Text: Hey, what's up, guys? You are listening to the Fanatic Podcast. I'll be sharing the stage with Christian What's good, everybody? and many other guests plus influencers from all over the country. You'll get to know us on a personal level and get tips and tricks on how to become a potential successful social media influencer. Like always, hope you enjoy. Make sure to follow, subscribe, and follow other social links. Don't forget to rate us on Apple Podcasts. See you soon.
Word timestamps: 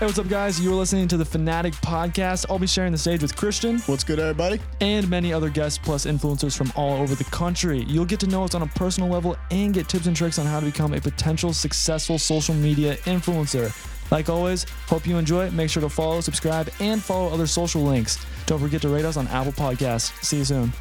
Hey, 0.00 0.06
what's 0.06 0.18
up, 0.18 0.28
guys? 0.28 0.58
You 0.58 0.72
are 0.72 0.76
listening 0.76 1.08
to 1.08 1.18
the 1.18 1.26
Fanatic 1.26 1.74
Podcast. 1.74 2.46
I'll 2.48 2.58
be 2.58 2.66
sharing 2.66 2.90
the 2.90 2.96
stage 2.96 3.20
with 3.20 3.36
Christian 3.36 3.80
What's 3.80 4.02
good, 4.02 4.18
everybody? 4.18 4.58
and 4.80 5.06
many 5.10 5.30
other 5.30 5.50
guests 5.50 5.76
plus 5.76 6.06
influencers 6.06 6.56
from 6.56 6.72
all 6.74 7.02
over 7.02 7.14
the 7.14 7.24
country. 7.24 7.84
You'll 7.86 8.06
get 8.06 8.18
to 8.20 8.26
know 8.26 8.42
us 8.42 8.54
on 8.54 8.62
a 8.62 8.66
personal 8.68 9.10
level 9.10 9.36
and 9.50 9.74
get 9.74 9.90
tips 9.90 10.06
and 10.06 10.16
tricks 10.16 10.38
on 10.38 10.46
how 10.46 10.58
to 10.58 10.64
become 10.64 10.94
a 10.94 11.00
potential 11.02 11.52
successful 11.52 12.18
social 12.18 12.54
media 12.54 12.96
influencer. 13.04 13.70
Like 14.10 14.30
always, 14.30 14.64
hope 14.86 15.06
you 15.06 15.18
enjoy. 15.18 15.50
Make 15.50 15.68
sure 15.68 15.82
to 15.82 15.90
follow, 15.90 16.22
subscribe, 16.22 16.70
and 16.80 17.02
follow 17.02 17.28
other 17.30 17.46
social 17.46 17.82
links. 17.82 18.24
Don't 18.46 18.58
forget 18.58 18.80
to 18.80 18.88
rate 18.88 19.04
us 19.04 19.18
on 19.18 19.28
Apple 19.28 19.52
Podcasts. 19.52 20.12
See 20.24 20.38
you 20.38 20.44
soon. 20.46 20.72